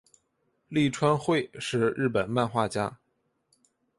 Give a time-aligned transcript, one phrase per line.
[0.67, 2.97] 立川惠是日本漫画家。